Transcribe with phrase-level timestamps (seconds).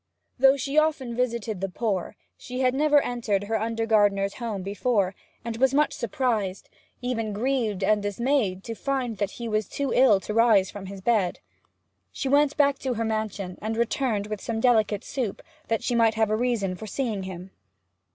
[0.39, 5.13] Though she often visited the poor, she had never entered her under gardener's home before,
[5.45, 6.69] and was much surprised
[7.03, 11.01] even grieved and dismayed to find that he was too ill to rise from his
[11.01, 11.37] bed.
[12.11, 16.15] She went back to her mansion and returned with some delicate soup, that she might
[16.15, 17.51] have a reason for seeing him.